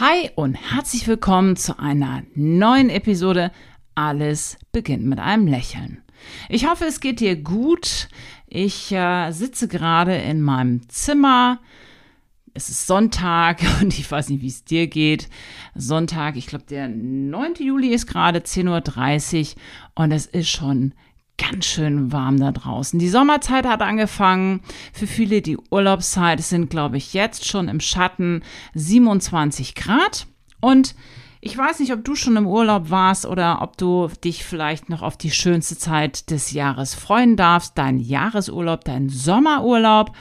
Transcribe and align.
Hi 0.00 0.30
und 0.36 0.54
herzlich 0.54 1.08
willkommen 1.08 1.56
zu 1.56 1.80
einer 1.80 2.22
neuen 2.36 2.88
Episode 2.88 3.50
Alles 3.96 4.56
beginnt 4.70 5.04
mit 5.04 5.18
einem 5.18 5.48
Lächeln. 5.48 6.04
Ich 6.48 6.68
hoffe, 6.68 6.84
es 6.84 7.00
geht 7.00 7.18
dir 7.18 7.34
gut. 7.34 8.08
Ich 8.46 8.92
äh, 8.92 9.32
sitze 9.32 9.66
gerade 9.66 10.14
in 10.14 10.40
meinem 10.40 10.88
Zimmer. 10.88 11.58
Es 12.54 12.68
ist 12.68 12.86
Sonntag 12.86 13.58
und 13.80 13.98
ich 13.98 14.08
weiß 14.08 14.28
nicht, 14.28 14.40
wie 14.40 14.46
es 14.46 14.62
dir 14.62 14.86
geht. 14.86 15.28
Sonntag, 15.74 16.36
ich 16.36 16.46
glaube, 16.46 16.66
der 16.66 16.86
9. 16.86 17.54
Juli 17.58 17.88
ist 17.88 18.06
gerade 18.06 18.38
10.30 18.38 19.56
Uhr 19.56 19.62
und 19.96 20.12
es 20.12 20.26
ist 20.26 20.48
schon 20.48 20.94
ganz 21.38 21.64
schön 21.64 22.12
warm 22.12 22.38
da 22.38 22.52
draußen. 22.52 22.98
Die 22.98 23.08
Sommerzeit 23.08 23.66
hat 23.66 23.80
angefangen. 23.80 24.60
Für 24.92 25.06
viele 25.06 25.40
die 25.40 25.56
Urlaubszeit. 25.70 26.40
Es 26.40 26.50
sind, 26.50 26.68
glaube 26.68 26.96
ich, 26.96 27.14
jetzt 27.14 27.46
schon 27.46 27.68
im 27.68 27.80
Schatten 27.80 28.42
27 28.74 29.74
Grad. 29.74 30.26
Und 30.60 30.94
ich 31.40 31.56
weiß 31.56 31.78
nicht, 31.78 31.92
ob 31.92 32.04
du 32.04 32.16
schon 32.16 32.36
im 32.36 32.46
Urlaub 32.46 32.90
warst 32.90 33.24
oder 33.24 33.62
ob 33.62 33.76
du 33.76 34.08
dich 34.24 34.44
vielleicht 34.44 34.88
noch 34.88 35.02
auf 35.02 35.16
die 35.16 35.30
schönste 35.30 35.78
Zeit 35.78 36.30
des 36.30 36.50
Jahres 36.50 36.94
freuen 36.94 37.36
darfst. 37.36 37.78
Dein 37.78 37.98
Jahresurlaub, 37.98 38.84
dein 38.84 39.08
Sommerurlaub. 39.08 40.12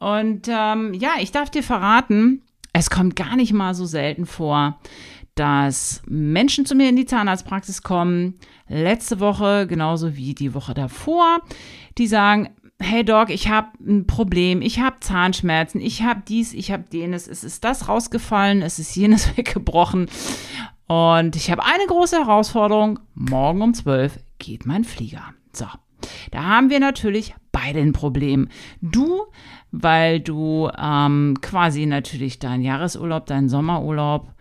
Und 0.00 0.48
ähm, 0.48 0.94
ja, 0.94 1.10
ich 1.20 1.30
darf 1.30 1.50
dir 1.50 1.62
verraten, 1.62 2.42
es 2.72 2.90
kommt 2.90 3.16
gar 3.16 3.36
nicht 3.36 3.52
mal 3.52 3.74
so 3.74 3.84
selten 3.84 4.26
vor, 4.26 4.78
dass 5.40 6.02
Menschen 6.06 6.66
zu 6.66 6.74
mir 6.74 6.90
in 6.90 6.96
die 6.96 7.06
Zahnarztpraxis 7.06 7.82
kommen, 7.82 8.34
letzte 8.68 9.20
Woche 9.20 9.66
genauso 9.66 10.14
wie 10.14 10.34
die 10.34 10.52
Woche 10.52 10.74
davor, 10.74 11.40
die 11.96 12.06
sagen, 12.06 12.50
hey 12.78 13.06
Doc, 13.06 13.30
ich 13.30 13.48
habe 13.48 13.68
ein 13.80 14.06
Problem, 14.06 14.60
ich 14.60 14.80
habe 14.80 15.00
Zahnschmerzen, 15.00 15.80
ich 15.80 16.02
habe 16.02 16.20
dies, 16.28 16.52
ich 16.52 16.70
habe 16.70 16.84
jenes, 16.92 17.26
es 17.26 17.42
ist 17.42 17.64
das 17.64 17.88
rausgefallen, 17.88 18.60
es 18.60 18.78
ist 18.78 18.94
jenes 18.94 19.34
weggebrochen 19.38 20.10
und 20.88 21.36
ich 21.36 21.50
habe 21.50 21.64
eine 21.64 21.86
große 21.88 22.18
Herausforderung, 22.18 23.00
morgen 23.14 23.62
um 23.62 23.72
12 23.72 24.18
geht 24.38 24.66
mein 24.66 24.84
Flieger. 24.84 25.24
So, 25.54 25.64
da 26.32 26.44
haben 26.44 26.68
wir 26.68 26.80
natürlich 26.80 27.34
beide 27.50 27.80
ein 27.80 27.94
Problem. 27.94 28.48
Du, 28.82 29.22
weil 29.70 30.20
du 30.20 30.68
ähm, 30.78 31.38
quasi 31.40 31.86
natürlich 31.86 32.40
deinen 32.40 32.62
Jahresurlaub, 32.62 33.24
deinen 33.24 33.48
Sommerurlaub 33.48 34.34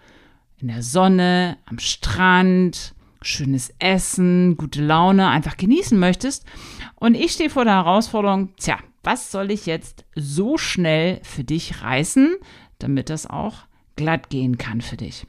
in 0.61 0.67
der 0.67 0.83
Sonne, 0.83 1.57
am 1.65 1.79
Strand, 1.79 2.93
schönes 3.21 3.73
Essen, 3.79 4.57
gute 4.57 4.81
Laune 4.81 5.27
einfach 5.29 5.57
genießen 5.57 5.97
möchtest. 5.97 6.45
Und 6.95 7.15
ich 7.15 7.31
stehe 7.31 7.49
vor 7.49 7.65
der 7.65 7.75
Herausforderung, 7.75 8.55
tja, 8.57 8.77
was 9.03 9.31
soll 9.31 9.51
ich 9.51 9.65
jetzt 9.65 10.05
so 10.15 10.57
schnell 10.57 11.19
für 11.23 11.43
dich 11.43 11.81
reißen, 11.81 12.35
damit 12.79 13.09
das 13.09 13.25
auch 13.25 13.59
glatt 13.95 14.29
gehen 14.29 14.57
kann 14.57 14.81
für 14.81 14.97
dich? 14.97 15.25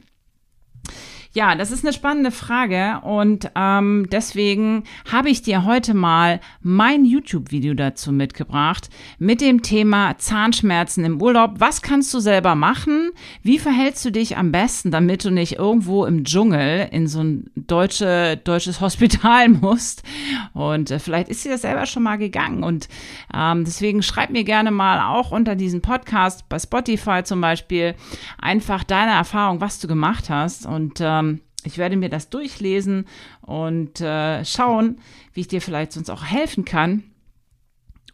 Ja, 1.33 1.55
das 1.55 1.71
ist 1.71 1.85
eine 1.85 1.93
spannende 1.93 2.29
Frage 2.29 2.99
und 3.03 3.51
ähm, 3.55 4.05
deswegen 4.11 4.83
habe 5.09 5.29
ich 5.29 5.41
dir 5.41 5.63
heute 5.63 5.93
mal 5.93 6.41
mein 6.61 7.05
YouTube-Video 7.05 7.73
dazu 7.73 8.11
mitgebracht 8.11 8.89
mit 9.17 9.39
dem 9.39 9.61
Thema 9.61 10.17
Zahnschmerzen 10.17 11.05
im 11.05 11.21
Urlaub. 11.21 11.53
Was 11.59 11.81
kannst 11.81 12.13
du 12.13 12.19
selber 12.19 12.55
machen? 12.55 13.11
Wie 13.43 13.59
verhältst 13.59 14.03
du 14.03 14.11
dich 14.11 14.35
am 14.35 14.51
besten, 14.51 14.91
damit 14.91 15.23
du 15.23 15.31
nicht 15.31 15.53
irgendwo 15.53 16.03
im 16.05 16.25
Dschungel 16.25 16.89
in 16.91 17.07
so 17.07 17.21
ein 17.21 17.49
deutsche, 17.55 18.35
deutsches 18.35 18.81
Hospital 18.81 19.47
musst? 19.47 20.03
Und 20.51 20.91
äh, 20.91 20.99
vielleicht 20.99 21.29
ist 21.29 21.45
dir 21.45 21.51
das 21.53 21.61
selber 21.61 21.85
schon 21.85 22.03
mal 22.03 22.17
gegangen 22.17 22.61
und 22.61 22.89
ähm, 23.33 23.63
deswegen 23.63 24.03
schreib 24.03 24.31
mir 24.31 24.43
gerne 24.43 24.71
mal 24.71 25.15
auch 25.15 25.31
unter 25.31 25.55
diesem 25.55 25.81
Podcast 25.81 26.49
bei 26.49 26.59
Spotify 26.59 27.23
zum 27.23 27.39
Beispiel 27.39 27.95
einfach 28.37 28.83
deine 28.83 29.13
Erfahrung, 29.13 29.61
was 29.61 29.79
du 29.79 29.87
gemacht 29.87 30.29
hast 30.29 30.65
und 30.65 30.99
äh, 30.99 31.20
ähm, 31.20 31.20
ich 31.65 31.77
werde 31.77 31.97
mir 31.97 32.09
das 32.09 32.29
durchlesen 32.29 33.05
und 33.41 34.01
äh, 34.01 34.43
schauen, 34.45 34.99
wie 35.33 35.41
ich 35.41 35.47
dir 35.47 35.61
vielleicht 35.61 35.93
sonst 35.93 36.09
auch 36.09 36.23
helfen 36.23 36.65
kann. 36.65 37.03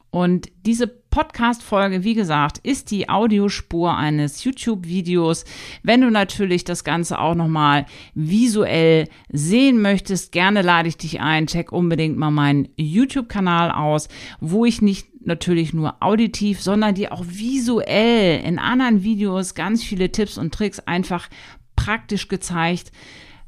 Und 0.09 0.49
diese 0.65 0.87
Podcast-Folge, 0.87 2.03
wie 2.03 2.13
gesagt, 2.13 2.59
ist 2.59 2.91
die 2.91 3.09
Audiospur 3.09 3.95
eines 3.95 4.43
YouTube-Videos. 4.43 5.45
Wenn 5.83 6.01
du 6.01 6.09
natürlich 6.09 6.63
das 6.63 6.83
Ganze 6.83 7.19
auch 7.19 7.35
nochmal 7.35 7.85
visuell 8.13 9.09
sehen 9.29 9.81
möchtest, 9.81 10.31
gerne 10.31 10.61
lade 10.61 10.87
ich 10.89 10.97
dich 10.97 11.19
ein. 11.19 11.47
Check 11.47 11.71
unbedingt 11.71 12.17
mal 12.17 12.31
meinen 12.31 12.69
YouTube-Kanal 12.77 13.71
aus, 13.71 14.07
wo 14.39 14.63
ich 14.63 14.81
nicht 14.81 15.07
natürlich 15.25 15.73
nur 15.73 16.01
auditiv, 16.01 16.61
sondern 16.61 16.95
dir 16.95 17.11
auch 17.11 17.25
visuell 17.27 18.41
in 18.43 18.59
anderen 18.59 19.03
Videos 19.03 19.55
ganz 19.55 19.83
viele 19.83 20.11
Tipps 20.11 20.37
und 20.37 20.53
Tricks 20.53 20.79
einfach 20.79 21.29
praktisch 21.75 22.27
gezeigt, 22.27 22.91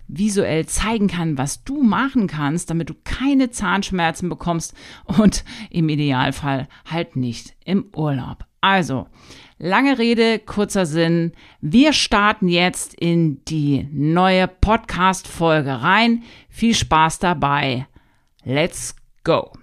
visuell 0.09 0.66
zeigen 0.66 1.08
kann, 1.08 1.38
was 1.38 1.64
du 1.64 1.84
machen 1.84 2.28
kannst, 2.28 2.70
damit 2.70 2.90
du 2.90 2.96
keine 3.06 3.52
Zahnschmerzen 3.52 4.28
bekommst 4.28 4.74
und 5.06 5.46
im 5.70 5.88
Idealfall 5.88 6.68
halt 6.86 7.16
nicht 7.16 7.56
im 7.64 7.86
Urlaub. 7.96 8.46
Also, 8.62 9.08
lange 9.58 9.98
Rede, 9.98 10.40
kurzer 10.40 10.86
Sinn. 10.86 11.31
Wir 11.62 11.94
starten 11.94 12.50
jetzt 12.50 12.94
in 12.94 13.44
die 13.46 13.88
neue 13.92 14.48
Podcast-Folge 14.48 15.81
rein. 15.81 16.24
Viel 16.50 16.75
Spaß 16.75 17.19
dabei. 17.19 17.88
Let's 18.44 18.96
go! 19.24 19.53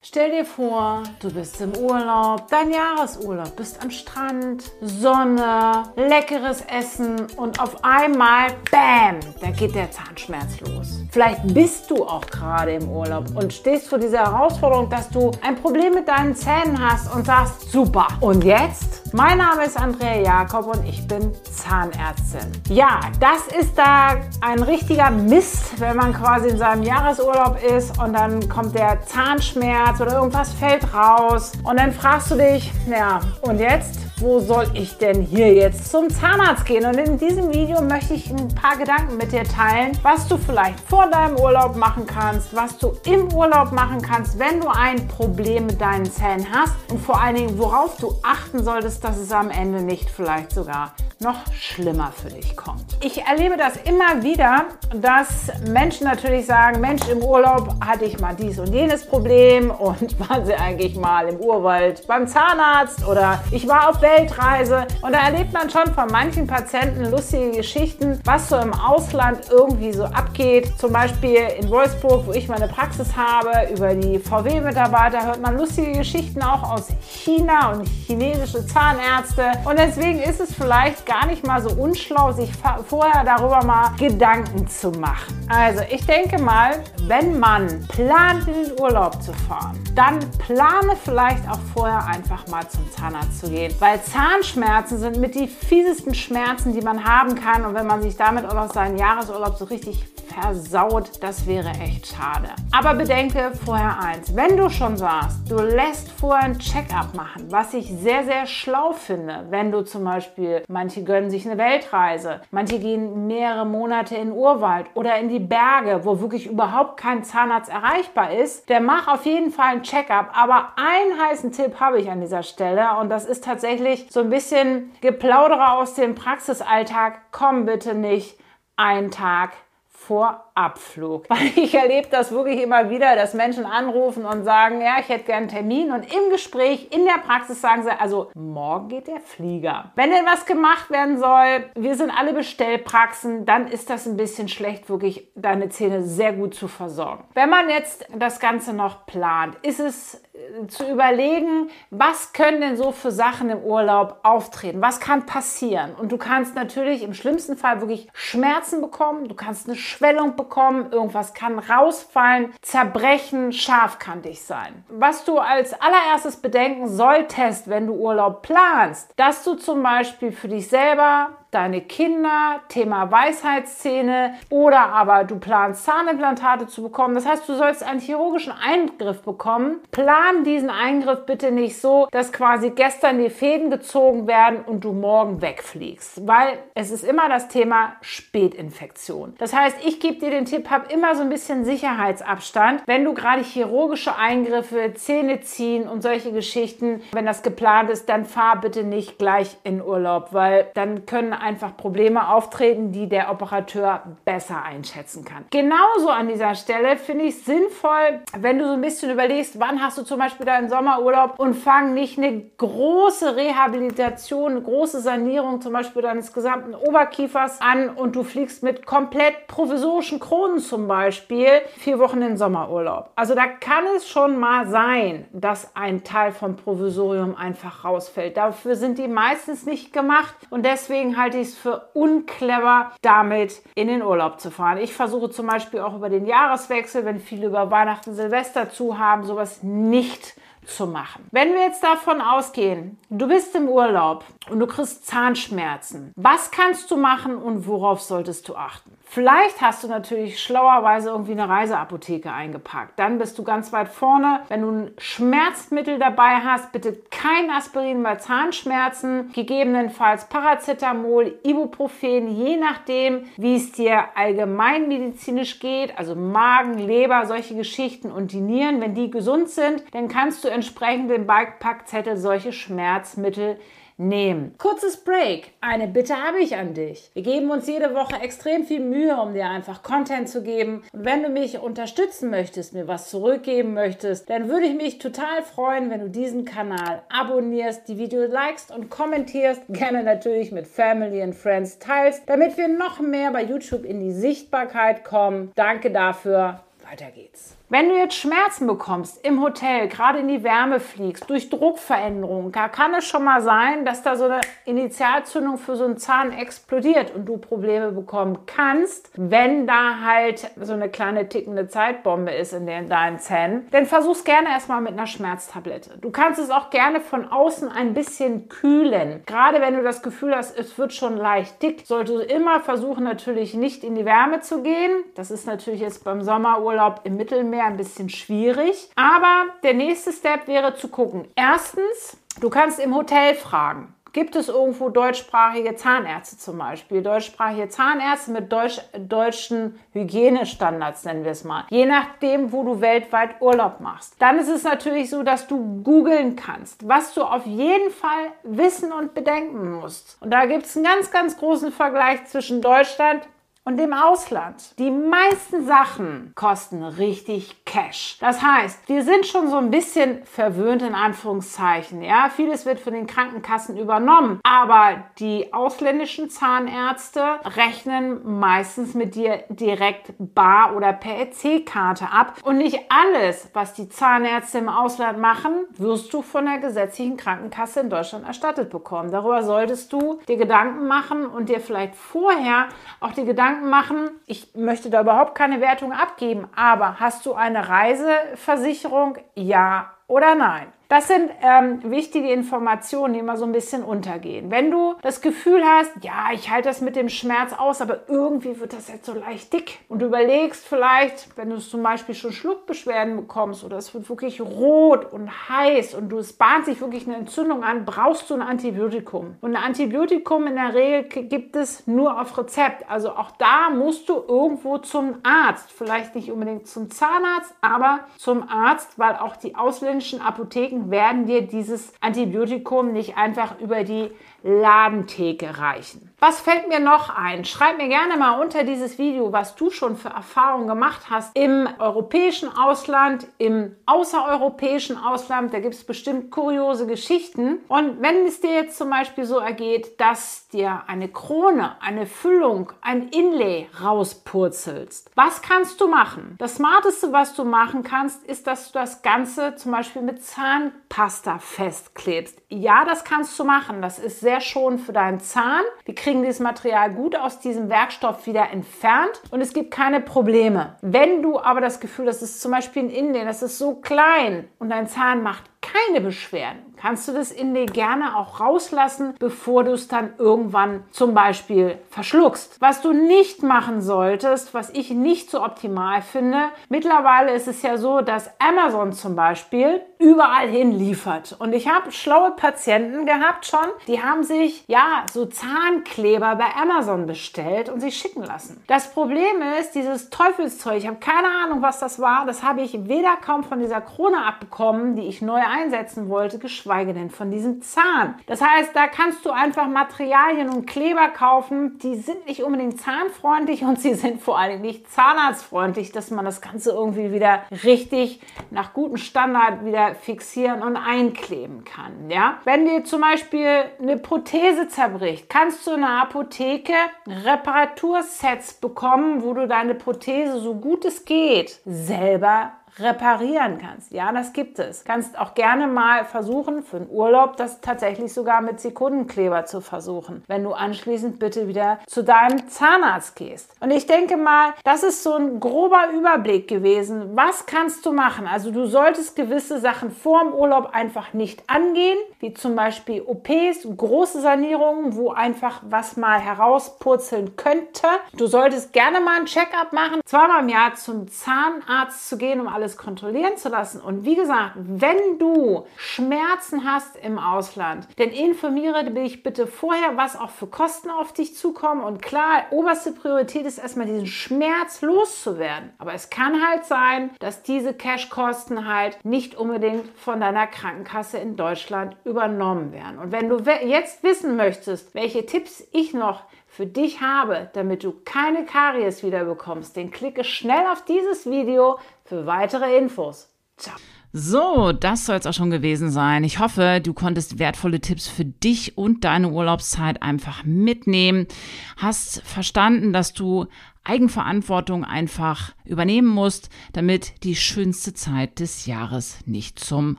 Stell 0.00 0.30
dir 0.30 0.44
vor, 0.44 1.02
du 1.18 1.28
bist 1.28 1.60
im 1.60 1.76
Urlaub, 1.76 2.46
dein 2.48 2.70
Jahresurlaub, 2.70 3.56
bist 3.56 3.82
am 3.82 3.90
Strand, 3.90 4.70
Sonne, 4.80 5.92
leckeres 5.96 6.60
Essen 6.72 7.26
und 7.36 7.58
auf 7.58 7.82
einmal, 7.82 8.50
bam, 8.70 9.18
da 9.40 9.50
geht 9.50 9.74
der 9.74 9.90
Zahnschmerz 9.90 10.60
los. 10.60 11.00
Vielleicht 11.10 11.52
bist 11.52 11.90
du 11.90 12.04
auch 12.04 12.24
gerade 12.24 12.74
im 12.74 12.88
Urlaub 12.88 13.24
und 13.34 13.52
stehst 13.52 13.88
vor 13.88 13.98
dieser 13.98 14.20
Herausforderung, 14.20 14.88
dass 14.88 15.08
du 15.08 15.32
ein 15.42 15.56
Problem 15.56 15.94
mit 15.94 16.06
deinen 16.06 16.36
Zähnen 16.36 16.78
hast 16.78 17.12
und 17.12 17.26
sagst, 17.26 17.72
super. 17.72 18.06
Und 18.20 18.44
jetzt? 18.44 19.07
Mein 19.12 19.38
Name 19.38 19.64
ist 19.64 19.76
Andrea 19.76 20.20
Jakob 20.20 20.66
und 20.66 20.86
ich 20.86 21.06
bin 21.08 21.32
Zahnärztin. 21.44 22.52
Ja, 22.68 23.00
das 23.18 23.46
ist 23.58 23.76
da 23.76 24.16
ein 24.40 24.62
richtiger 24.62 25.10
Mist, 25.10 25.80
wenn 25.80 25.96
man 25.96 26.12
quasi 26.12 26.48
in 26.48 26.58
seinem 26.58 26.82
Jahresurlaub 26.82 27.58
ist 27.62 27.98
und 27.98 28.12
dann 28.12 28.46
kommt 28.48 28.74
der 28.74 29.00
Zahnschmerz 29.02 29.48
Schmerz 29.58 30.00
oder 30.00 30.14
irgendwas 30.14 30.52
fällt 30.52 30.94
raus. 30.94 31.52
Und 31.64 31.78
dann 31.78 31.92
fragst 31.92 32.30
du 32.30 32.36
dich, 32.36 32.70
ja, 32.88 33.20
und 33.42 33.58
jetzt? 33.58 34.07
Wo 34.20 34.40
soll 34.40 34.66
ich 34.74 34.98
denn 34.98 35.22
hier 35.22 35.54
jetzt 35.54 35.92
zum 35.92 36.10
Zahnarzt 36.10 36.64
gehen? 36.64 36.84
Und 36.84 36.96
in 36.96 37.18
diesem 37.18 37.54
Video 37.54 37.80
möchte 37.80 38.14
ich 38.14 38.28
ein 38.28 38.48
paar 38.48 38.76
Gedanken 38.76 39.16
mit 39.16 39.30
dir 39.30 39.44
teilen, 39.44 39.96
was 40.02 40.26
du 40.26 40.36
vielleicht 40.36 40.80
vor 40.80 41.08
deinem 41.08 41.36
Urlaub 41.36 41.76
machen 41.76 42.04
kannst, 42.04 42.52
was 42.52 42.76
du 42.78 42.94
im 43.04 43.32
Urlaub 43.32 43.70
machen 43.70 44.02
kannst, 44.02 44.36
wenn 44.40 44.60
du 44.60 44.66
ein 44.66 45.06
Problem 45.06 45.66
mit 45.66 45.80
deinen 45.80 46.10
Zähnen 46.10 46.46
hast 46.52 46.74
und 46.90 46.98
vor 46.98 47.20
allen 47.20 47.36
Dingen, 47.36 47.58
worauf 47.58 47.96
du 47.98 48.12
achten 48.24 48.64
solltest, 48.64 49.04
dass 49.04 49.18
es 49.18 49.30
am 49.30 49.50
Ende 49.50 49.82
nicht 49.82 50.10
vielleicht 50.10 50.50
sogar 50.50 50.94
noch 51.20 51.52
schlimmer 51.52 52.12
für 52.12 52.28
dich 52.28 52.56
kommt. 52.56 52.96
Ich 53.02 53.22
erlebe 53.22 53.56
das 53.56 53.76
immer 53.84 54.22
wieder, 54.22 54.66
dass 54.94 55.50
Menschen 55.68 56.04
natürlich 56.06 56.46
sagen, 56.46 56.80
Mensch, 56.80 57.08
im 57.08 57.18
Urlaub 57.18 57.74
hatte 57.84 58.04
ich 58.04 58.20
mal 58.20 58.36
dies 58.36 58.58
und 58.58 58.72
jenes 58.72 59.04
Problem 59.04 59.70
und 59.70 60.18
waren 60.28 60.46
sie 60.46 60.54
eigentlich 60.54 60.94
mal 60.94 61.28
im 61.28 61.36
Urwald 61.36 62.06
beim 62.06 62.28
Zahnarzt 62.28 63.06
oder 63.06 63.42
ich 63.50 63.66
war 63.66 63.88
auf 63.88 63.98
Weltreise. 64.08 64.86
Und 65.02 65.12
da 65.12 65.18
erlebt 65.18 65.52
man 65.52 65.68
schon 65.68 65.92
von 65.94 66.08
manchen 66.10 66.46
Patienten 66.46 67.10
lustige 67.10 67.50
Geschichten, 67.50 68.20
was 68.24 68.48
so 68.48 68.56
im 68.56 68.72
Ausland 68.72 69.40
irgendwie 69.50 69.92
so 69.92 70.04
abgeht. 70.04 70.72
Zum 70.78 70.92
Beispiel 70.92 71.40
in 71.60 71.68
Wolfsburg, 71.68 72.26
wo 72.26 72.32
ich 72.32 72.48
meine 72.48 72.68
Praxis 72.68 73.08
habe, 73.16 73.70
über 73.72 73.94
die 73.94 74.18
VW-Mitarbeiter 74.18 75.26
hört 75.26 75.40
man 75.40 75.56
lustige 75.56 75.92
Geschichten 75.92 76.42
auch 76.42 76.62
aus 76.62 76.88
China 77.02 77.72
und 77.72 77.86
chinesische 77.86 78.66
Zahnärzte. 78.66 79.52
Und 79.64 79.78
deswegen 79.78 80.20
ist 80.20 80.40
es 80.40 80.54
vielleicht 80.54 81.04
gar 81.04 81.26
nicht 81.26 81.46
mal 81.46 81.60
so 81.60 81.70
unschlau, 81.70 82.32
sich 82.32 82.50
vorher 82.86 83.24
darüber 83.24 83.62
mal 83.64 83.90
Gedanken 83.98 84.66
zu 84.68 84.90
machen. 84.92 85.46
Also 85.48 85.82
ich 85.90 86.04
denke 86.06 86.40
mal, 86.40 86.80
wenn 87.06 87.38
man 87.38 87.86
plant, 87.88 88.46
in 88.48 88.64
den 88.64 88.80
Urlaub 88.80 89.22
zu 89.22 89.32
fahren, 89.32 89.78
dann 89.94 90.18
plane 90.38 90.96
vielleicht 91.02 91.48
auch 91.48 91.58
vorher 91.74 92.06
einfach 92.06 92.46
mal 92.48 92.66
zum 92.68 92.90
Zahnarzt 92.92 93.40
zu 93.40 93.50
gehen, 93.50 93.74
weil 93.78 93.97
Zahnschmerzen 94.02 94.98
sind 94.98 95.18
mit 95.18 95.34
die 95.34 95.48
fiesesten 95.48 96.14
Schmerzen, 96.14 96.72
die 96.72 96.80
man 96.80 97.04
haben 97.04 97.34
kann 97.34 97.64
und 97.64 97.74
wenn 97.74 97.86
man 97.86 98.02
sich 98.02 98.16
damit 98.16 98.44
auch 98.44 98.54
noch 98.54 98.72
seinen 98.72 98.98
Jahresurlaub 98.98 99.56
so 99.56 99.64
richtig 99.64 100.04
versaut, 100.40 101.10
das 101.20 101.46
wäre 101.46 101.70
echt 101.70 102.08
schade. 102.08 102.50
Aber 102.72 102.94
bedenke 102.94 103.52
vorher 103.64 103.98
eins, 104.00 104.34
wenn 104.36 104.56
du 104.56 104.68
schon 104.68 104.96
sagst, 104.96 105.50
du 105.50 105.56
lässt 105.56 106.10
vorher 106.12 106.44
ein 106.44 106.58
Check-up 106.58 107.14
machen, 107.14 107.46
was 107.50 107.74
ich 107.74 107.88
sehr, 107.88 108.24
sehr 108.24 108.46
schlau 108.46 108.92
finde, 108.92 109.46
wenn 109.50 109.72
du 109.72 109.82
zum 109.82 110.04
Beispiel, 110.04 110.62
manche 110.68 111.02
gönnen 111.02 111.30
sich 111.30 111.46
eine 111.46 111.58
Weltreise, 111.58 112.40
manche 112.50 112.78
gehen 112.78 113.26
mehrere 113.26 113.66
Monate 113.66 114.14
in 114.16 114.28
den 114.28 114.36
Urwald 114.36 114.86
oder 114.94 115.16
in 115.18 115.28
die 115.28 115.40
Berge, 115.40 116.04
wo 116.04 116.20
wirklich 116.20 116.46
überhaupt 116.46 116.98
kein 116.98 117.24
Zahnarzt 117.24 117.70
erreichbar 117.70 118.32
ist, 118.32 118.68
der 118.68 118.80
mach 118.80 119.08
auf 119.08 119.24
jeden 119.24 119.50
Fall 119.50 119.76
ein 119.76 119.82
Check-up. 119.82 120.30
Aber 120.34 120.72
einen 120.76 121.20
heißen 121.20 121.52
Tipp 121.52 121.80
habe 121.80 122.00
ich 122.00 122.10
an 122.10 122.20
dieser 122.20 122.42
Stelle 122.42 122.96
und 123.00 123.08
das 123.08 123.24
ist 123.24 123.44
tatsächlich 123.44 123.87
eigentlich 123.88 124.06
so 124.10 124.20
ein 124.20 124.30
bisschen 124.30 124.92
Geplaudere 125.00 125.72
aus 125.72 125.94
dem 125.94 126.14
Praxisalltag. 126.14 127.20
Komm 127.32 127.64
bitte 127.64 127.94
nicht 127.94 128.38
einen 128.76 129.10
Tag 129.10 129.52
vor 129.88 130.44
Abflug. 130.54 131.24
Weil 131.28 131.52
ich 131.56 131.74
erlebe 131.74 132.08
das 132.10 132.30
wirklich 132.30 132.62
immer 132.62 132.88
wieder, 132.88 133.16
dass 133.16 133.34
Menschen 133.34 133.66
anrufen 133.66 134.24
und 134.24 134.44
sagen, 134.44 134.80
ja, 134.80 134.96
ich 135.00 135.08
hätte 135.08 135.24
gern 135.24 135.38
einen 135.38 135.48
Termin 135.48 135.90
und 135.90 136.04
im 136.04 136.30
Gespräch, 136.30 136.88
in 136.92 137.04
der 137.04 137.18
Praxis 137.18 137.60
sagen 137.60 137.82
sie, 137.82 137.90
also 137.90 138.30
morgen 138.34 138.88
geht 138.88 139.08
der 139.08 139.20
Flieger. 139.20 139.92
Wenn 139.96 140.10
denn 140.10 140.24
was 140.24 140.46
gemacht 140.46 140.90
werden 140.90 141.18
soll, 141.18 141.70
wir 141.74 141.96
sind 141.96 142.10
alle 142.10 142.32
Bestellpraxen, 142.32 143.44
dann 143.44 143.66
ist 143.66 143.90
das 143.90 144.06
ein 144.06 144.16
bisschen 144.16 144.48
schlecht, 144.48 144.88
wirklich 144.88 145.28
deine 145.34 145.68
Zähne 145.68 146.02
sehr 146.02 146.32
gut 146.32 146.54
zu 146.54 146.68
versorgen. 146.68 147.24
Wenn 147.34 147.50
man 147.50 147.68
jetzt 147.68 148.06
das 148.16 148.38
Ganze 148.40 148.72
noch 148.72 149.04
plant, 149.04 149.56
ist 149.62 149.80
es 149.80 150.22
zu 150.68 150.90
überlegen, 150.90 151.70
was 151.90 152.32
können 152.32 152.60
denn 152.60 152.76
so 152.76 152.92
für 152.92 153.10
Sachen 153.10 153.50
im 153.50 153.62
Urlaub 153.62 154.20
auftreten? 154.22 154.80
Was 154.80 155.00
kann 155.00 155.26
passieren? 155.26 155.94
Und 155.94 156.12
du 156.12 156.18
kannst 156.18 156.54
natürlich 156.54 157.02
im 157.02 157.14
schlimmsten 157.14 157.56
Fall 157.56 157.80
wirklich 157.80 158.08
Schmerzen 158.12 158.80
bekommen, 158.80 159.28
du 159.28 159.34
kannst 159.34 159.68
eine 159.68 159.76
Schwellung 159.76 160.36
bekommen, 160.36 160.90
irgendwas 160.90 161.34
kann 161.34 161.58
rausfallen, 161.58 162.52
zerbrechen, 162.62 163.52
scharfkantig 163.52 164.42
sein. 164.42 164.84
Was 164.88 165.24
du 165.24 165.38
als 165.38 165.74
allererstes 165.80 166.36
bedenken 166.36 166.88
solltest, 166.88 167.68
wenn 167.68 167.86
du 167.86 167.94
Urlaub 167.94 168.42
planst, 168.42 169.12
dass 169.16 169.44
du 169.44 169.54
zum 169.54 169.82
Beispiel 169.82 170.32
für 170.32 170.48
dich 170.48 170.68
selber 170.68 171.30
deine 171.50 171.80
Kinder, 171.80 172.60
Thema 172.68 173.10
Weisheitszähne 173.10 174.34
oder 174.50 174.88
aber 174.92 175.24
du 175.24 175.38
planst 175.38 175.84
Zahnimplantate 175.84 176.66
zu 176.66 176.82
bekommen. 176.82 177.14
Das 177.14 177.26
heißt, 177.26 177.48
du 177.48 177.54
sollst 177.54 177.82
einen 177.82 178.00
chirurgischen 178.00 178.52
Eingriff 178.52 179.22
bekommen. 179.22 179.80
Plan 179.90 180.44
diesen 180.44 180.70
Eingriff 180.70 181.24
bitte 181.26 181.50
nicht 181.50 181.80
so, 181.80 182.08
dass 182.10 182.32
quasi 182.32 182.70
gestern 182.70 183.18
die 183.18 183.30
Fäden 183.30 183.70
gezogen 183.70 184.26
werden 184.26 184.60
und 184.66 184.84
du 184.84 184.92
morgen 184.92 185.40
wegfliegst, 185.40 186.26
weil 186.26 186.58
es 186.74 186.90
ist 186.90 187.04
immer 187.04 187.28
das 187.28 187.48
Thema 187.48 187.96
Spätinfektion. 188.00 189.34
Das 189.38 189.54
heißt, 189.54 189.78
ich 189.86 190.00
gebe 190.00 190.18
dir 190.18 190.30
den 190.30 190.44
Tipp, 190.44 190.70
hab 190.70 190.92
immer 190.92 191.14
so 191.14 191.22
ein 191.22 191.28
bisschen 191.28 191.64
Sicherheitsabstand, 191.64 192.82
wenn 192.86 193.04
du 193.04 193.14
gerade 193.14 193.42
chirurgische 193.42 194.16
Eingriffe, 194.16 194.92
Zähne 194.94 195.40
ziehen 195.40 195.88
und 195.88 196.02
solche 196.02 196.32
Geschichten, 196.32 197.02
wenn 197.12 197.26
das 197.26 197.42
geplant 197.42 197.90
ist, 197.90 198.08
dann 198.08 198.24
fahr 198.24 198.60
bitte 198.60 198.84
nicht 198.84 199.18
gleich 199.18 199.56
in 199.64 199.82
Urlaub, 199.82 200.28
weil 200.32 200.66
dann 200.74 201.06
können 201.06 201.32
einfach 201.38 201.76
Probleme 201.76 202.28
auftreten, 202.28 202.92
die 202.92 203.08
der 203.08 203.30
Operateur 203.30 204.02
besser 204.24 204.62
einschätzen 204.62 205.24
kann. 205.24 205.44
Genauso 205.50 206.10
an 206.10 206.28
dieser 206.28 206.54
Stelle 206.54 206.96
finde 206.96 207.24
ich 207.24 207.36
es 207.36 207.44
sinnvoll, 207.44 208.20
wenn 208.36 208.58
du 208.58 208.66
so 208.66 208.72
ein 208.72 208.80
bisschen 208.80 209.10
überlegst, 209.10 209.58
wann 209.58 209.82
hast 209.82 209.98
du 209.98 210.02
zum 210.02 210.18
Beispiel 210.18 210.46
deinen 210.46 210.68
Sommerurlaub 210.68 211.38
und 211.38 211.54
fang 211.54 211.94
nicht 211.94 212.18
eine 212.18 212.42
große 212.56 213.36
Rehabilitation, 213.36 214.52
eine 214.52 214.62
große 214.62 215.00
Sanierung 215.00 215.60
zum 215.60 215.72
Beispiel 215.72 216.02
deines 216.02 216.32
gesamten 216.32 216.74
Oberkiefers 216.74 217.60
an 217.60 217.90
und 217.90 218.16
du 218.16 218.22
fliegst 218.22 218.62
mit 218.62 218.86
komplett 218.86 219.46
provisorischen 219.46 220.20
Kronen 220.20 220.58
zum 220.58 220.88
Beispiel 220.88 221.48
vier 221.76 221.98
Wochen 221.98 222.22
in 222.22 222.36
Sommerurlaub. 222.36 223.10
Also 223.16 223.34
da 223.34 223.46
kann 223.46 223.84
es 223.96 224.08
schon 224.08 224.38
mal 224.38 224.66
sein, 224.68 225.26
dass 225.32 225.74
ein 225.76 226.04
Teil 226.04 226.32
vom 226.32 226.56
Provisorium 226.56 227.36
einfach 227.36 227.84
rausfällt. 227.84 228.36
Dafür 228.36 228.76
sind 228.76 228.98
die 228.98 229.08
meistens 229.08 229.66
nicht 229.66 229.92
gemacht 229.92 230.34
und 230.50 230.64
deswegen 230.64 231.16
halt 231.16 231.27
halte 231.28 231.40
ich 231.40 231.48
es 231.48 231.58
für 231.58 231.90
unclever, 231.92 232.92
damit 233.02 233.60
in 233.74 233.88
den 233.88 234.02
Urlaub 234.02 234.40
zu 234.40 234.50
fahren. 234.50 234.78
Ich 234.78 234.94
versuche 234.94 235.28
zum 235.28 235.46
Beispiel 235.46 235.80
auch 235.80 235.94
über 235.94 236.08
den 236.08 236.24
Jahreswechsel, 236.24 237.04
wenn 237.04 237.20
viele 237.20 237.48
über 237.48 237.70
Weihnachten, 237.70 238.14
Silvester 238.14 238.70
zu 238.70 238.98
haben, 238.98 239.24
sowas 239.24 239.62
nicht 239.62 240.34
zu 240.64 240.86
machen. 240.86 241.26
Wenn 241.30 241.52
wir 241.52 241.60
jetzt 241.60 241.84
davon 241.84 242.22
ausgehen, 242.22 242.98
du 243.10 243.28
bist 243.28 243.54
im 243.54 243.68
Urlaub 243.68 244.24
und 244.50 244.58
du 244.58 244.66
kriegst 244.66 245.06
Zahnschmerzen, 245.06 246.12
was 246.16 246.50
kannst 246.50 246.90
du 246.90 246.96
machen 246.96 247.36
und 247.36 247.66
worauf 247.66 248.00
solltest 248.00 248.48
du 248.48 248.56
achten? 248.56 248.96
Vielleicht 249.10 249.62
hast 249.62 249.82
du 249.82 249.88
natürlich 249.88 250.38
schlauerweise 250.38 251.08
irgendwie 251.08 251.32
eine 251.32 251.48
Reiseapotheke 251.48 252.30
eingepackt. 252.30 252.98
Dann 252.98 253.16
bist 253.16 253.38
du 253.38 253.42
ganz 253.42 253.72
weit 253.72 253.88
vorne. 253.88 254.40
Wenn 254.48 254.60
du 254.60 254.70
ein 254.70 254.90
Schmerzmittel 254.98 255.98
dabei 255.98 256.40
hast, 256.44 256.72
bitte 256.72 256.92
kein 257.10 257.48
Aspirin 257.50 258.02
bei 258.02 258.16
Zahnschmerzen, 258.16 259.32
gegebenenfalls 259.32 260.26
Paracetamol, 260.26 261.38
Ibuprofen, 261.42 262.28
je 262.28 262.58
nachdem, 262.58 263.24
wie 263.38 263.56
es 263.56 263.72
dir 263.72 264.04
allgemeinmedizinisch 264.14 265.58
geht, 265.58 265.98
also 265.98 266.14
Magen, 266.14 266.76
Leber, 266.76 267.24
solche 267.24 267.54
Geschichten 267.54 268.12
und 268.12 268.32
die 268.32 268.40
Nieren, 268.40 268.82
wenn 268.82 268.94
die 268.94 269.10
gesund 269.10 269.48
sind, 269.48 269.84
dann 269.92 270.08
kannst 270.08 270.44
du 270.44 270.48
entsprechend 270.48 271.10
im 271.10 271.26
Bikepackzettel 271.26 272.18
solche 272.18 272.52
Schmerzmittel 272.52 273.58
nehmen. 273.98 274.54
Kurzes 274.58 274.96
Break. 275.04 275.52
Eine 275.60 275.88
Bitte 275.88 276.16
habe 276.16 276.38
ich 276.38 276.56
an 276.56 276.74
dich. 276.74 277.10
Wir 277.14 277.22
geben 277.22 277.50
uns 277.50 277.66
jede 277.66 277.94
Woche 277.94 278.16
extrem 278.22 278.64
viel 278.64 278.80
Mühe, 278.80 279.20
um 279.20 279.34
dir 279.34 279.50
einfach 279.50 279.82
Content 279.82 280.28
zu 280.28 280.42
geben. 280.42 280.84
Und 280.92 281.04
wenn 281.04 281.22
du 281.22 281.28
mich 281.28 281.58
unterstützen 281.58 282.30
möchtest, 282.30 282.72
mir 282.72 282.88
was 282.88 283.10
zurückgeben 283.10 283.74
möchtest, 283.74 284.30
dann 284.30 284.48
würde 284.48 284.66
ich 284.66 284.74
mich 284.74 284.98
total 284.98 285.42
freuen, 285.42 285.90
wenn 285.90 286.00
du 286.00 286.08
diesen 286.08 286.44
Kanal 286.44 287.02
abonnierst, 287.08 287.88
die 287.88 287.98
Videos 287.98 288.30
likest 288.30 288.70
und 288.70 288.88
kommentierst. 288.88 289.62
Gerne 289.68 290.02
natürlich 290.02 290.52
mit 290.52 290.66
Family 290.66 291.20
and 291.22 291.34
Friends 291.34 291.78
teilst, 291.78 292.22
damit 292.26 292.56
wir 292.56 292.68
noch 292.68 293.00
mehr 293.00 293.32
bei 293.32 293.42
YouTube 293.42 293.84
in 293.84 294.00
die 294.00 294.12
Sichtbarkeit 294.12 295.04
kommen. 295.04 295.52
Danke 295.56 295.90
dafür. 295.90 296.60
Weiter 296.88 297.10
geht's. 297.10 297.57
Wenn 297.70 297.90
du 297.90 297.96
jetzt 297.96 298.14
Schmerzen 298.14 298.66
bekommst 298.66 299.22
im 299.26 299.42
Hotel, 299.42 299.88
gerade 299.88 300.20
in 300.20 300.28
die 300.28 300.42
Wärme 300.42 300.80
fliegst, 300.80 301.28
durch 301.28 301.50
Druckveränderungen, 301.50 302.50
da 302.50 302.66
kann 302.66 302.94
es 302.94 303.04
schon 303.04 303.24
mal 303.24 303.42
sein, 303.42 303.84
dass 303.84 304.02
da 304.02 304.16
so 304.16 304.24
eine 304.24 304.40
Initialzündung 304.64 305.58
für 305.58 305.76
so 305.76 305.84
einen 305.84 305.98
Zahn 305.98 306.32
explodiert 306.32 307.14
und 307.14 307.26
du 307.26 307.36
Probleme 307.36 307.92
bekommen 307.92 308.38
kannst, 308.46 309.10
wenn 309.16 309.66
da 309.66 310.00
halt 310.02 310.50
so 310.58 310.72
eine 310.72 310.88
kleine 310.88 311.28
tickende 311.28 311.68
Zeitbombe 311.68 312.30
ist 312.30 312.54
in 312.54 312.66
deinen 312.66 313.18
Zähnen. 313.18 313.68
Dann 313.70 313.84
versuch's 313.84 314.24
gerne 314.24 314.48
erstmal 314.48 314.80
mit 314.80 314.92
einer 314.92 315.06
Schmerztablette. 315.06 315.98
Du 316.00 316.10
kannst 316.10 316.40
es 316.40 316.48
auch 316.48 316.70
gerne 316.70 317.00
von 317.00 317.30
außen 317.30 317.70
ein 317.70 317.92
bisschen 317.92 318.48
kühlen. 318.48 319.22
Gerade 319.26 319.60
wenn 319.60 319.74
du 319.74 319.82
das 319.82 320.00
Gefühl 320.02 320.34
hast, 320.34 320.58
es 320.58 320.78
wird 320.78 320.94
schon 320.94 321.18
leicht 321.18 321.60
dick, 321.60 321.82
solltest 321.84 322.16
du 322.16 322.22
immer 322.22 322.60
versuchen, 322.60 323.04
natürlich 323.04 323.52
nicht 323.52 323.84
in 323.84 323.94
die 323.94 324.06
Wärme 324.06 324.40
zu 324.40 324.62
gehen. 324.62 325.04
Das 325.16 325.30
ist 325.30 325.46
natürlich 325.46 325.82
jetzt 325.82 326.02
beim 326.02 326.22
Sommerurlaub 326.22 327.02
im 327.04 327.18
Mittelmeer 327.18 327.57
Mittelmeer 327.58 327.64
ein 327.64 327.76
bisschen 327.76 328.08
schwierig. 328.08 328.90
Aber 328.96 329.46
der 329.62 329.74
nächste 329.74 330.12
Step 330.12 330.46
wäre 330.46 330.74
zu 330.74 330.88
gucken. 330.88 331.26
Erstens, 331.34 332.16
du 332.40 332.48
kannst 332.50 332.78
im 332.78 332.94
Hotel 332.94 333.34
fragen. 333.34 333.94
Gibt 334.14 334.36
es 334.36 334.48
irgendwo 334.48 334.88
deutschsprachige 334.88 335.76
Zahnärzte 335.76 336.38
zum 336.38 336.56
Beispiel? 336.56 337.02
Deutschsprachige 337.02 337.68
Zahnärzte 337.68 338.30
mit 338.30 338.50
Deutsch, 338.50 338.80
deutschen 338.96 339.78
Hygienestandards, 339.92 341.04
nennen 341.04 341.24
wir 341.24 341.32
es 341.32 341.44
mal. 341.44 341.66
Je 341.68 341.84
nachdem, 341.84 342.50
wo 342.50 342.64
du 342.64 342.80
weltweit 342.80 343.40
Urlaub 343.42 343.80
machst. 343.80 344.14
Dann 344.18 344.38
ist 344.38 344.48
es 344.48 344.64
natürlich 344.64 345.10
so, 345.10 345.22
dass 345.22 345.46
du 345.46 345.82
googeln 345.82 346.36
kannst, 346.36 346.88
was 346.88 347.12
du 347.12 347.22
auf 347.22 347.44
jeden 347.44 347.90
Fall 347.90 348.32
wissen 348.44 348.92
und 348.92 349.12
bedenken 349.12 349.78
musst. 349.78 350.16
Und 350.22 350.30
da 350.30 350.46
gibt 350.46 350.64
es 350.64 350.74
einen 350.74 350.86
ganz, 350.86 351.10
ganz 351.10 351.36
großen 351.36 351.70
Vergleich 351.70 352.24
zwischen 352.24 352.62
Deutschland 352.62 353.28
und 353.68 353.78
im 353.78 353.92
Ausland. 353.92 354.78
Die 354.78 354.90
meisten 354.90 355.66
Sachen 355.66 356.32
kosten 356.34 356.82
richtig 356.82 357.66
Cash. 357.66 358.16
Das 358.18 358.42
heißt, 358.42 358.88
wir 358.88 359.02
sind 359.02 359.26
schon 359.26 359.50
so 359.50 359.58
ein 359.58 359.70
bisschen 359.70 360.24
verwöhnt 360.24 360.80
in 360.80 360.94
Anführungszeichen. 360.94 362.00
Ja, 362.00 362.30
vieles 362.34 362.64
wird 362.64 362.80
von 362.80 362.94
den 362.94 363.06
Krankenkassen 363.06 363.76
übernommen, 363.76 364.40
aber 364.42 365.04
die 365.18 365.52
ausländischen 365.52 366.30
Zahnärzte 366.30 367.22
rechnen 367.44 368.38
meistens 368.40 368.94
mit 368.94 369.14
dir 369.14 369.44
direkt 369.50 370.14
bar 370.18 370.74
oder 370.74 370.94
per 370.94 371.18
EC-Karte 371.20 372.06
ab 372.10 372.36
und 372.44 372.56
nicht 372.56 372.80
alles, 372.88 373.50
was 373.52 373.74
die 373.74 373.90
Zahnärzte 373.90 374.56
im 374.56 374.70
Ausland 374.70 375.18
machen, 375.18 375.52
wirst 375.76 376.10
du 376.14 376.22
von 376.22 376.46
der 376.46 376.56
gesetzlichen 376.56 377.18
Krankenkasse 377.18 377.80
in 377.80 377.90
Deutschland 377.90 378.26
erstattet 378.26 378.70
bekommen. 378.70 379.10
Darüber 379.10 379.42
solltest 379.42 379.92
du 379.92 380.20
dir 380.26 380.38
Gedanken 380.38 380.86
machen 380.86 381.26
und 381.26 381.50
dir 381.50 381.60
vielleicht 381.60 381.94
vorher 381.94 382.68
auch 383.00 383.12
die 383.12 383.26
Gedanken 383.26 383.57
Gedanken 383.58 383.70
machen. 383.70 384.10
Ich 384.26 384.54
möchte 384.54 384.90
da 384.90 385.00
überhaupt 385.00 385.34
keine 385.34 385.60
Wertung 385.60 385.92
abgeben, 385.92 386.48
aber 386.54 387.00
hast 387.00 387.26
du 387.26 387.34
eine 387.34 387.68
Reiseversicherung? 387.68 389.18
Ja 389.34 389.92
oder 390.06 390.34
nein? 390.34 390.72
Das 390.88 391.06
sind 391.06 391.30
ähm, 391.42 391.82
wichtige 391.90 392.32
Informationen, 392.32 393.12
die 393.12 393.20
immer 393.20 393.36
so 393.36 393.44
ein 393.44 393.52
bisschen 393.52 393.82
untergehen. 393.82 394.50
Wenn 394.50 394.70
du 394.70 394.94
das 395.02 395.20
Gefühl 395.20 395.62
hast, 395.62 395.92
ja, 396.00 396.28
ich 396.32 396.50
halte 396.50 396.68
das 396.68 396.80
mit 396.80 396.96
dem 396.96 397.10
Schmerz 397.10 397.52
aus, 397.52 397.82
aber 397.82 398.08
irgendwie 398.08 398.58
wird 398.58 398.72
das 398.72 398.88
jetzt 398.88 399.04
so 399.04 399.12
leicht 399.12 399.52
dick 399.52 399.80
und 399.88 400.00
du 400.00 400.06
überlegst 400.06 400.66
vielleicht, 400.66 401.36
wenn 401.36 401.50
du 401.50 401.58
zum 401.58 401.82
Beispiel 401.82 402.14
schon 402.14 402.32
Schluckbeschwerden 402.32 403.16
bekommst 403.16 403.64
oder 403.64 403.76
es 403.76 403.92
wird 403.92 404.08
wirklich 404.08 404.40
rot 404.40 405.12
und 405.12 405.30
heiß 405.50 405.92
und 405.92 406.08
du 406.08 406.16
es 406.16 406.32
bahnt 406.32 406.64
sich 406.64 406.80
wirklich 406.80 407.06
eine 407.06 407.18
Entzündung 407.18 407.64
an, 407.64 407.84
brauchst 407.84 408.30
du 408.30 408.34
ein 408.34 408.40
Antibiotikum. 408.40 409.36
Und 409.42 409.56
ein 409.56 409.62
Antibiotikum 409.62 410.46
in 410.46 410.54
der 410.54 410.72
Regel 410.72 411.24
gibt 411.24 411.54
es 411.54 411.86
nur 411.86 412.18
auf 412.18 412.38
Rezept. 412.38 412.88
Also 412.88 413.10
auch 413.10 413.32
da 413.32 413.68
musst 413.68 414.08
du 414.08 414.14
irgendwo 414.26 414.78
zum 414.78 415.16
Arzt. 415.22 415.70
Vielleicht 415.70 416.14
nicht 416.14 416.32
unbedingt 416.32 416.66
zum 416.66 416.90
Zahnarzt, 416.90 417.54
aber 417.60 418.00
zum 418.16 418.48
Arzt, 418.48 418.98
weil 418.98 419.16
auch 419.16 419.36
die 419.36 419.54
ausländischen 419.54 420.22
Apotheken 420.22 420.77
Apotheken 420.78 420.90
werden 420.90 421.26
dir 421.26 421.42
dieses 421.42 421.92
Antibiotikum 422.00 422.92
nicht 422.92 423.16
einfach 423.16 423.58
über 423.60 423.84
die 423.84 424.10
Ladentheke 424.42 425.58
reichen. 425.58 426.07
Was 426.20 426.40
fällt 426.40 426.66
mir 426.66 426.80
noch 426.80 427.10
ein? 427.10 427.44
Schreib 427.44 427.78
mir 427.78 427.86
gerne 427.86 428.16
mal 428.16 428.40
unter 428.40 428.64
dieses 428.64 428.98
Video, 428.98 429.32
was 429.32 429.54
du 429.54 429.70
schon 429.70 429.96
für 429.96 430.08
Erfahrungen 430.08 430.66
gemacht 430.66 431.02
hast 431.08 431.36
im 431.36 431.68
europäischen 431.78 432.48
Ausland, 432.56 433.28
im 433.38 433.76
außereuropäischen 433.86 434.98
Ausland. 434.98 435.54
Da 435.54 435.60
gibt 435.60 435.74
es 435.74 435.84
bestimmt 435.84 436.32
kuriose 436.32 436.88
Geschichten. 436.88 437.60
Und 437.68 438.02
wenn 438.02 438.26
es 438.26 438.40
dir 438.40 438.52
jetzt 438.52 438.76
zum 438.76 438.90
Beispiel 438.90 439.26
so 439.26 439.38
ergeht, 439.38 440.00
dass 440.00 440.48
dir 440.48 440.82
eine 440.88 441.06
Krone, 441.06 441.80
eine 441.80 442.04
Füllung, 442.04 442.72
ein 442.80 443.10
Inlay 443.10 443.68
rauspurzelst, 443.80 445.12
was 445.14 445.40
kannst 445.40 445.80
du 445.80 445.86
machen? 445.86 446.34
Das 446.38 446.56
Smarteste, 446.56 447.12
was 447.12 447.34
du 447.34 447.44
machen 447.44 447.84
kannst, 447.84 448.24
ist, 448.24 448.48
dass 448.48 448.72
du 448.72 448.78
das 448.80 449.02
Ganze 449.02 449.54
zum 449.54 449.70
Beispiel 449.70 450.02
mit 450.02 450.24
Zahnpasta 450.24 451.38
festklebst. 451.38 452.42
Ja, 452.48 452.84
das 452.84 453.04
kannst 453.04 453.38
du 453.38 453.44
machen. 453.44 453.82
Das 453.82 454.00
ist 454.00 454.18
sehr 454.18 454.40
schon 454.40 454.80
für 454.80 454.92
deinen 454.92 455.20
Zahn. 455.20 455.62
Wir 455.84 455.94
kriegen 456.08 456.22
dieses 456.22 456.40
Material 456.40 456.90
gut 456.94 457.16
aus 457.16 457.38
diesem 457.38 457.68
Werkstoff 457.68 458.26
wieder 458.26 458.50
entfernt 458.50 459.20
und 459.30 459.42
es 459.42 459.52
gibt 459.52 459.70
keine 459.70 460.00
Probleme. 460.00 460.74
Wenn 460.80 461.20
du 461.20 461.38
aber 461.38 461.60
das 461.60 461.80
Gefühl, 461.80 462.06
das 462.06 462.22
ist 462.22 462.40
zum 462.40 462.50
Beispiel 462.50 462.84
ein 462.84 462.90
Innen, 462.90 463.26
das 463.26 463.42
ist 463.42 463.58
so 463.58 463.74
klein 463.74 464.48
und 464.58 464.70
dein 464.70 464.86
Zahn 464.86 465.22
macht 465.22 465.57
keine 465.60 466.00
Beschwerden, 466.00 466.74
kannst 466.76 467.08
du 467.08 467.12
das 467.12 467.30
in 467.30 467.54
dir 467.54 467.66
gerne 467.66 468.16
auch 468.16 468.40
rauslassen, 468.40 469.14
bevor 469.18 469.64
du 469.64 469.72
es 469.72 469.88
dann 469.88 470.14
irgendwann 470.18 470.84
zum 470.90 471.14
Beispiel 471.14 471.78
verschluckst. 471.90 472.56
Was 472.60 472.80
du 472.80 472.92
nicht 472.92 473.42
machen 473.42 473.80
solltest, 473.80 474.54
was 474.54 474.70
ich 474.70 474.90
nicht 474.90 475.30
so 475.30 475.42
optimal 475.42 476.02
finde, 476.02 476.38
mittlerweile 476.68 477.32
ist 477.32 477.48
es 477.48 477.62
ja 477.62 477.76
so, 477.76 478.00
dass 478.00 478.30
Amazon 478.38 478.92
zum 478.92 479.16
Beispiel 479.16 479.82
überall 479.98 480.48
hin 480.48 480.72
liefert. 480.72 481.36
Und 481.38 481.52
ich 481.52 481.68
habe 481.68 481.90
schlaue 481.90 482.32
Patienten 482.32 483.04
gehabt 483.04 483.46
schon, 483.46 483.66
die 483.88 484.02
haben 484.02 484.22
sich 484.22 484.64
ja 484.68 485.04
so 485.12 485.26
Zahnkleber 485.26 486.36
bei 486.36 486.54
Amazon 486.60 487.06
bestellt 487.06 487.68
und 487.68 487.80
sich 487.80 487.96
schicken 487.96 488.22
lassen. 488.22 488.62
Das 488.68 488.92
Problem 488.92 489.42
ist, 489.58 489.74
dieses 489.74 490.10
Teufelszeug, 490.10 490.78
ich 490.78 490.86
habe 490.86 490.98
keine 490.98 491.28
Ahnung, 491.44 491.62
was 491.62 491.80
das 491.80 492.00
war, 492.00 492.26
das 492.26 492.42
habe 492.42 492.60
ich 492.60 492.88
weder 492.88 493.16
kaum 493.16 493.42
von 493.42 493.58
dieser 493.58 493.80
Krone 493.80 494.24
abbekommen, 494.24 494.94
die 494.94 495.08
ich 495.08 495.20
neu 495.20 495.40
einsetzen 495.48 496.08
wollte, 496.08 496.38
geschweige 496.38 496.94
denn 496.94 497.10
von 497.10 497.30
diesem 497.30 497.62
Zahn. 497.62 498.14
Das 498.26 498.40
heißt, 498.40 498.74
da 498.74 498.86
kannst 498.86 499.24
du 499.24 499.30
einfach 499.30 499.66
Materialien 499.66 500.48
und 500.50 500.66
Kleber 500.66 501.08
kaufen, 501.08 501.78
die 501.78 501.96
sind 501.96 502.26
nicht 502.26 502.42
unbedingt 502.42 502.80
zahnfreundlich 502.80 503.62
und 503.62 503.80
sie 503.80 503.94
sind 503.94 504.22
vor 504.22 504.38
allem 504.38 504.60
nicht 504.60 504.90
zahnarztfreundlich, 504.90 505.92
dass 505.92 506.10
man 506.10 506.24
das 506.24 506.40
Ganze 506.40 506.70
irgendwie 506.70 507.12
wieder 507.12 507.42
richtig 507.64 508.20
nach 508.50 508.72
gutem 508.72 508.96
Standard 508.96 509.64
wieder 509.64 509.94
fixieren 509.94 510.62
und 510.62 510.76
einkleben 510.76 511.64
kann. 511.64 512.10
Ja? 512.10 512.38
Wenn 512.44 512.66
dir 512.66 512.84
zum 512.84 513.00
Beispiel 513.00 513.64
eine 513.80 513.96
Prothese 513.96 514.68
zerbricht, 514.68 515.28
kannst 515.28 515.66
du 515.66 515.72
in 515.72 515.80
der 515.80 516.02
Apotheke 516.02 516.74
Reparatursets 517.06 518.54
bekommen, 518.54 519.22
wo 519.22 519.32
du 519.32 519.48
deine 519.48 519.74
Prothese 519.74 520.40
so 520.40 520.54
gut 520.54 520.84
es 520.84 521.04
geht 521.04 521.60
selber 521.64 522.52
reparieren 522.80 523.58
kannst. 523.58 523.92
Ja, 523.92 524.12
das 524.12 524.32
gibt 524.32 524.58
es. 524.58 524.84
Kannst 524.84 525.18
auch 525.18 525.34
gerne 525.34 525.66
mal 525.66 526.04
versuchen, 526.04 526.62
für 526.62 526.78
einen 526.78 526.90
Urlaub 526.90 527.36
das 527.36 527.60
tatsächlich 527.60 528.12
sogar 528.12 528.40
mit 528.40 528.60
Sekundenkleber 528.60 529.44
zu 529.44 529.60
versuchen, 529.60 530.22
wenn 530.26 530.44
du 530.44 530.52
anschließend 530.52 531.18
bitte 531.18 531.48
wieder 531.48 531.78
zu 531.86 532.02
deinem 532.02 532.48
Zahnarzt 532.48 533.16
gehst. 533.16 533.52
Und 533.60 533.70
ich 533.70 533.86
denke 533.86 534.16
mal, 534.16 534.54
das 534.64 534.82
ist 534.82 535.02
so 535.02 535.14
ein 535.14 535.40
grober 535.40 535.88
Überblick 535.94 536.48
gewesen. 536.48 537.16
Was 537.16 537.46
kannst 537.46 537.84
du 537.86 537.92
machen? 537.92 538.26
Also 538.26 538.50
du 538.50 538.66
solltest 538.66 539.16
gewisse 539.16 539.60
Sachen 539.60 539.90
vor 539.90 540.22
dem 540.22 540.32
Urlaub 540.32 540.70
einfach 540.72 541.12
nicht 541.12 541.42
angehen, 541.48 541.98
wie 542.20 542.34
zum 542.34 542.56
Beispiel 542.56 543.02
OPs, 543.02 543.66
große 543.76 544.20
Sanierungen, 544.20 544.96
wo 544.96 545.10
einfach 545.10 545.60
was 545.62 545.96
mal 545.96 546.18
herauspurzeln 546.20 547.36
könnte. 547.36 547.88
Du 548.16 548.26
solltest 548.26 548.72
gerne 548.72 549.00
mal 549.00 549.20
ein 549.20 549.26
Check-up 549.26 549.72
machen, 549.72 550.00
zweimal 550.04 550.42
im 550.42 550.48
Jahr 550.48 550.74
zum 550.74 551.08
Zahnarzt 551.08 552.08
zu 552.08 552.18
gehen, 552.18 552.40
um 552.40 552.48
alles 552.48 552.67
alles 552.68 552.76
kontrollieren 552.76 553.36
zu 553.38 553.48
lassen. 553.48 553.80
Und 553.80 554.04
wie 554.04 554.14
gesagt, 554.14 554.52
wenn 554.56 555.18
du 555.18 555.64
Schmerzen 555.76 556.64
hast 556.64 556.96
im 556.96 557.18
Ausland, 557.18 557.88
dann 557.96 558.10
informiere 558.10 558.90
dich 558.90 559.22
bitte 559.22 559.46
vorher, 559.46 559.96
was 559.96 560.20
auch 560.20 560.30
für 560.30 560.46
Kosten 560.46 560.90
auf 560.90 561.12
dich 561.14 561.34
zukommen. 561.34 561.82
Und 561.82 562.02
klar, 562.02 562.44
oberste 562.50 562.92
Priorität 562.92 563.46
ist 563.46 563.58
erstmal 563.58 563.86
diesen 563.86 564.06
Schmerz 564.06 564.82
loszuwerden. 564.82 565.70
Aber 565.78 565.94
es 565.94 566.10
kann 566.10 566.46
halt 566.46 566.66
sein, 566.66 567.10
dass 567.20 567.42
diese 567.42 567.72
Cash-Kosten 567.72 568.68
halt 568.68 569.02
nicht 569.02 569.34
unbedingt 569.34 569.88
von 569.96 570.20
deiner 570.20 570.46
Krankenkasse 570.46 571.16
in 571.16 571.36
Deutschland 571.36 571.96
übernommen 572.04 572.72
werden. 572.72 572.98
Und 572.98 573.12
wenn 573.12 573.30
du 573.30 573.38
jetzt 573.64 574.02
wissen 574.02 574.36
möchtest, 574.36 574.94
welche 574.94 575.24
Tipps 575.24 575.66
ich 575.72 575.94
noch 575.94 576.24
für 576.58 576.66
dich 576.66 577.00
habe, 577.00 577.48
damit 577.52 577.84
du 577.84 577.94
keine 578.04 578.44
Karies 578.44 579.04
wieder 579.04 579.24
bekommst, 579.24 579.76
dann 579.76 579.92
klicke 579.92 580.24
schnell 580.24 580.66
auf 580.72 580.84
dieses 580.84 581.24
Video 581.30 581.78
für 582.04 582.26
weitere 582.26 582.76
Infos. 582.76 583.32
Ciao. 583.56 583.76
So, 584.12 584.72
das 584.72 585.06
soll 585.06 585.14
es 585.18 585.26
auch 585.26 585.32
schon 585.32 585.52
gewesen 585.52 585.88
sein. 585.88 586.24
Ich 586.24 586.40
hoffe, 586.40 586.80
du 586.82 586.94
konntest 586.94 587.38
wertvolle 587.38 587.80
Tipps 587.80 588.08
für 588.08 588.24
dich 588.24 588.76
und 588.76 589.04
deine 589.04 589.28
Urlaubszeit 589.30 590.02
einfach 590.02 590.42
mitnehmen. 590.42 591.28
Hast 591.76 592.22
verstanden, 592.22 592.92
dass 592.92 593.12
du 593.12 593.46
Eigenverantwortung 593.84 594.84
einfach 594.84 595.52
übernehmen 595.64 596.08
musst, 596.08 596.50
damit 596.72 597.22
die 597.22 597.36
schönste 597.36 597.94
Zeit 597.94 598.40
des 598.40 598.66
Jahres 598.66 599.18
nicht 599.26 599.60
zum 599.60 599.98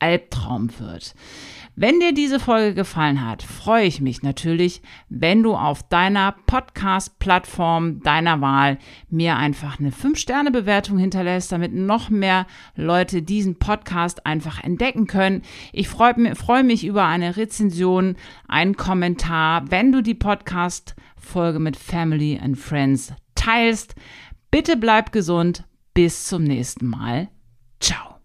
Albtraum 0.00 0.68
wird. 0.78 1.14
Wenn 1.78 2.00
dir 2.00 2.14
diese 2.14 2.40
Folge 2.40 2.74
gefallen 2.74 3.22
hat, 3.22 3.42
freue 3.42 3.84
ich 3.84 4.00
mich 4.00 4.22
natürlich, 4.22 4.80
wenn 5.10 5.42
du 5.42 5.54
auf 5.54 5.86
deiner 5.86 6.34
Podcast-Plattform 6.46 8.00
deiner 8.00 8.40
Wahl 8.40 8.78
mir 9.10 9.36
einfach 9.36 9.78
eine 9.78 9.90
5-Sterne-Bewertung 9.90 10.96
hinterlässt, 10.96 11.52
damit 11.52 11.74
noch 11.74 12.08
mehr 12.08 12.46
Leute 12.76 13.20
diesen 13.20 13.58
Podcast 13.58 14.24
einfach 14.24 14.64
entdecken 14.64 15.06
können. 15.06 15.42
Ich 15.74 15.88
freue, 15.88 16.34
freue 16.34 16.64
mich 16.64 16.86
über 16.86 17.04
eine 17.04 17.36
Rezension, 17.36 18.16
einen 18.48 18.78
Kommentar, 18.78 19.70
wenn 19.70 19.92
du 19.92 20.02
die 20.02 20.14
Podcast-Folge 20.14 21.58
mit 21.58 21.76
Family 21.76 22.40
and 22.42 22.56
Friends 22.56 23.12
teilst. 23.34 23.96
Bitte 24.50 24.78
bleib 24.78 25.12
gesund. 25.12 25.64
Bis 25.92 26.26
zum 26.26 26.44
nächsten 26.44 26.86
Mal. 26.86 27.28
Ciao. 27.80 28.15